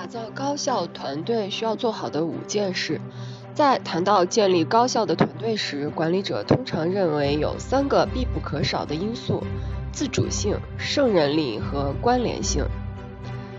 [0.00, 2.98] 打造高效团队需要做好的五件事。
[3.52, 9.44] 在谈到建立高效的团队时，管理者通常认为有三个必不可少的因素：
[9.92, 12.64] 自主性、胜任力和关联性。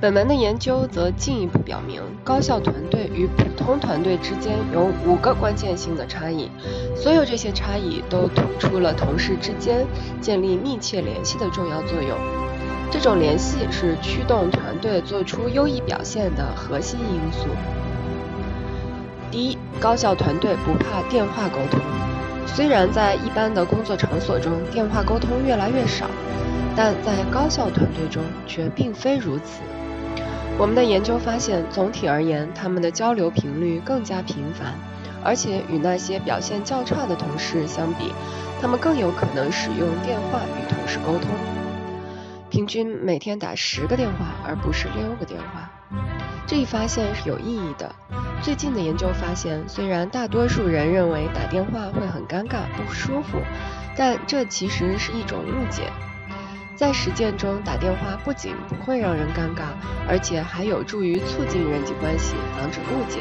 [0.00, 6.48] 本文的研究则进一步表明，高效团队与普通团队之间有五个关键性的差异，
[6.96, 9.86] 所有这些差异都突出了同事之间
[10.22, 12.16] 建立密切联系的重要作用。
[12.92, 17.48] 这种联系是驱动团队做出优异表现的核心因素。
[19.30, 21.80] 第一，高效团队不怕电话沟通。
[22.46, 26.04] 虽然在一般的工作场所中，电话沟通越来越少，
[26.76, 29.62] 但在高效团队中却并非如此。
[30.58, 34.74] 我们的研究发现，总体而言，他们的交流频率更加频繁，
[35.24, 38.12] 而且与那些表现较差的同事相比，
[38.60, 41.30] 他们更有可能使用电话与同事沟通，
[42.52, 45.70] 平均每天打十个电话，而不是六个电话。
[46.46, 47.90] 这一发现是有意义的。
[48.42, 53.38] 最近的研究发现，虽然大多数人认为打电话会很尴尬、不舒服，
[53.96, 55.90] 但这其实是一种误解。
[56.76, 59.68] 在实践中，打电话不仅不会让人尴尬，
[60.06, 63.20] 而且还有助于促进人际关系，防止误解，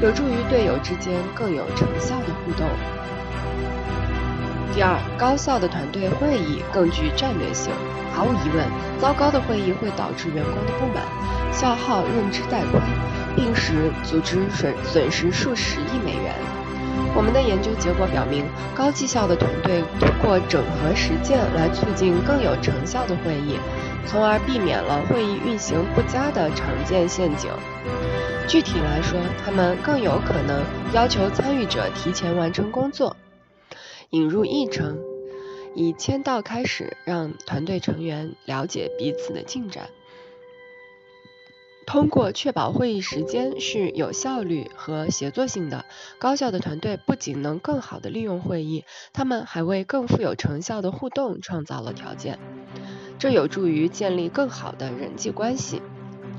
[0.00, 2.66] 有助于队友之间更有成效的互动。
[4.74, 7.72] 第二，高效的团队会议更具战略性。
[8.12, 8.66] 毫无疑问，
[8.98, 11.04] 糟糕的会议会导致员工的不满，
[11.52, 12.82] 消耗认知带宽，
[13.36, 16.34] 并使组织损损失数十亿美元。
[17.14, 18.44] 我们的研究结果表明，
[18.74, 23.56] 高绩效的团队通过整合实践来促进更有成效的会议，
[24.04, 27.48] 从而避免了会议运行不佳的常见陷阱。
[28.48, 33.16] 具体来说，他们更有可能要求参与者提前完成工作，
[34.10, 34.98] 引入议程，
[35.74, 39.88] 以签到开始，让团队成员了解彼此的进展。
[41.86, 45.84] 通过确保会议时间是有效率和协作性的，
[46.18, 52.38] 高效的团队不仅能更好地利用会议，他们还为更富有成效的互动创造了条件。
[53.18, 55.82] 这有助于建立更好的人际关系。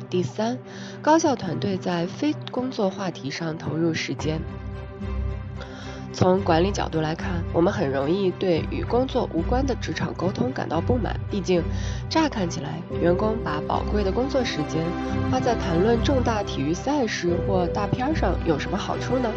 [0.10, 0.58] 第三，
[1.02, 4.42] 高效团队在非工作话题上投入时间。
[6.16, 11.20] 从管理角度来看，我们很容易对与工作无关的职场沟通感到不满。
[11.30, 11.62] 毕竟，
[12.10, 14.82] 乍看起来，员工把宝贵的工作时间
[15.30, 19.30] 花在谈论重大体育赛事或大片上有什么好处呢？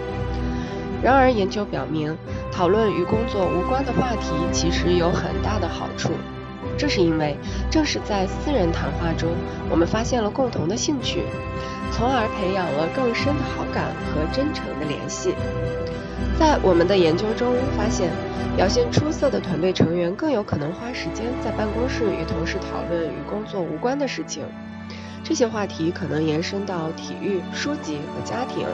[1.02, 2.16] 然而，研究表明，
[2.52, 6.12] 讨论与工作无关的话题其实有很大的好处。
[6.78, 7.36] 这是因为，
[7.68, 9.28] 正是在私人谈话中，
[9.68, 11.24] 我们发现了共同的兴趣，
[11.90, 15.34] 从而培养了更深的好感和真诚的联系。
[16.38, 18.10] 在我们的研究中发现，
[18.56, 24.44] 表现出色的团队成员更有可能花时间在办公室与同事讨论与工作无关的事情。
[25.24, 28.66] 这些话题可能延伸到体育、书籍和家庭。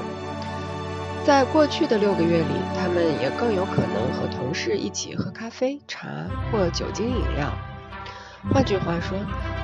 [1.24, 6.06] 在过去的六个月里，他们也更有可能和同事一起喝咖啡、茶
[6.52, 7.50] 或酒精饮料。
[8.52, 9.18] 换句话说，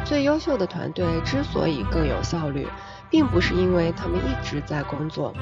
[0.05, 2.67] 最优秀的团队之所以更有效率，
[3.09, 5.35] 并不是因为他们一直在工作，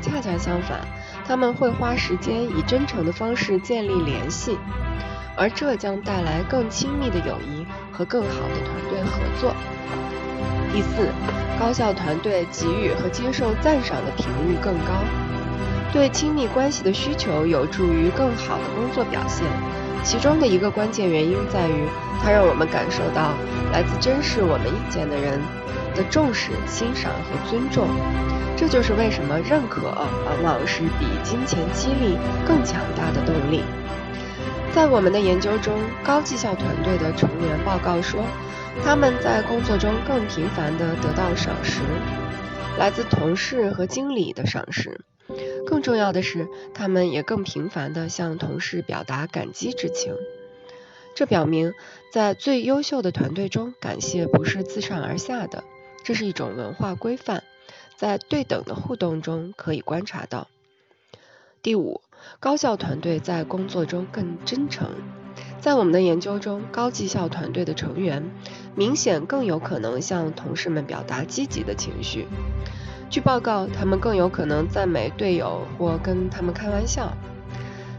[0.00, 0.80] 恰恰相反，
[1.26, 4.56] 他们会花时间以真诚的方式建立联系，
[5.36, 9.54] 而这将带来更亲密的友谊和更好的团队合作。
[10.72, 11.08] 第四，
[11.58, 14.94] 高效团队给予和接受赞赏的频率更高，
[15.94, 19.46] 对亲密关系的需求有助于更好的工作表现。
[20.02, 21.86] 其中的一个关键原因在于，
[22.20, 23.32] 它让我们感受到
[23.72, 25.40] 来自珍视我们意见的人。
[25.94, 27.86] 的重视、欣赏和尊重，
[28.56, 33.62] 这就是为什么认可往往是比金钱激励更强大的动力。
[34.74, 38.24] 在我们的研究中，高绩效团队的成员报告说，
[38.84, 41.78] 他们在工作中更频繁地得到赏识，
[42.76, 45.00] 来自同事和经理的赏识。
[45.66, 50.14] 更重要的是，他们也更频繁地向同事表达感激之情。
[51.14, 51.74] 这表明，
[52.12, 55.64] 在最优秀的团队中，感谢不是自上而下的。
[56.02, 57.44] 这是一种文化规范，
[57.96, 60.48] 在对等的互动中可以观察到。
[61.62, 62.02] 第五，
[62.40, 64.90] 高效团队在工作中更真诚。
[65.60, 68.30] 在我们的研究中，高绩效团队的成员
[68.74, 72.26] 明显更有可能向同事们表达积极的情绪。
[73.14, 77.12] 据报告，他们更有可能赞美队友或跟他们开玩笑。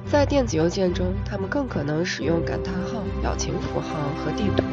[0.06, 4.66] 在电子邮件中，他们更可能使用感叹号、表情符号和地图。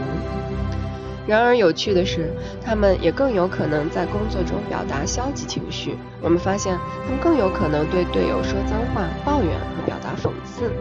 [1.28, 5.96] 然而，有趣的是，他们也更有可能在工作中表达消极情绪。
[6.20, 10.72] 我们发现，他们更有可能对队友说脏话、抱怨和表达讽刺。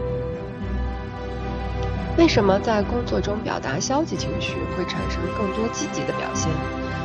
[2.18, 6.50] 为什么在工作中表达消极情绪会产生更多积极的表现？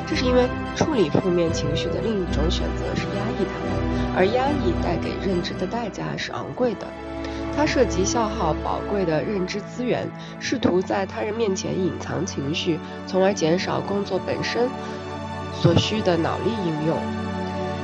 [0.06, 6.88] 这是因为处理负面情绪的另一种选择是压抑它们，而压抑带给认知的代价是昂贵的。
[7.56, 10.08] 它涉及消耗宝贵的认知资源，
[10.40, 12.78] 试图在他人面前隐藏情绪，
[13.08, 14.70] 从而减少工作本身
[15.54, 16.98] 所需的脑力应用。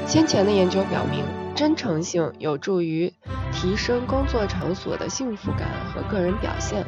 [0.06, 1.24] 先前的研究表明，
[1.56, 3.12] 真诚性有助于
[3.52, 6.86] 提升工作场所的幸福感和个人表现。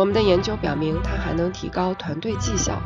[0.00, 2.80] 我们的研究表明，它还能提高团队绩效。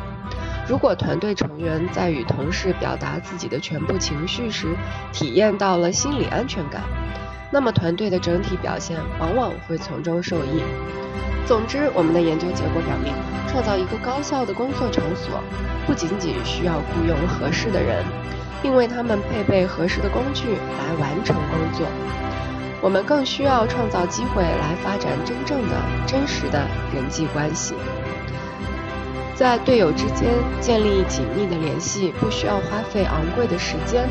[0.67, 4.67] 如果团队成员在与同事表达自己的全部情绪时，
[5.13, 6.83] 体验到了心理安全感，
[7.53, 10.61] 那么团队的整体表现往往会从中受益。
[11.47, 13.15] 总之，我们的研究结果表明，
[13.47, 15.41] 创造一个高效的工作场所，
[15.87, 18.05] 不仅仅需要雇佣合适的人，
[18.61, 21.87] 并为他们配备合适的工具来完成工作。
[22.81, 27.75] 我们更需要创造机会来发展真正的、真实的人际关系。
[29.35, 30.29] 在队友之间
[30.61, 34.09] 建立紧密的联系，不需要花费昂贵的时间。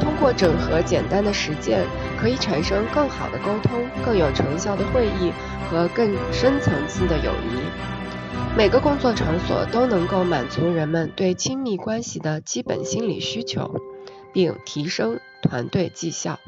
[0.00, 1.86] 通过整合简单的实践，
[2.18, 5.32] 可以产生更好的沟通、更有成效的会议
[5.70, 7.60] 和更深层次的友谊。
[8.56, 13.80] 每个工作场所都能够满足人们对亲密关系的基本心理需求，
[14.32, 16.38] 并提升团队绩效。